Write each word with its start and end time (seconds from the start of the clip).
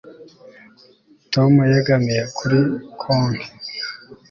Tom 1.33 1.51
yegamiye 1.73 2.23
kuri 2.37 2.59
konti 3.01 3.47